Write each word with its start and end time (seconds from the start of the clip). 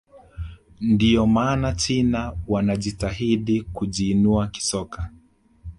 ndio 0.81 1.25
maana 1.27 1.73
china 1.73 2.33
wanajitahidi 2.47 3.61
kujiinua 3.61 4.47
kisoka 4.47 5.09